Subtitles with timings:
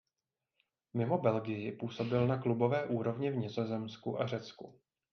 [0.93, 4.79] Mimo Belgii působil na klubové úrovni v Nizozemsku a Řecku.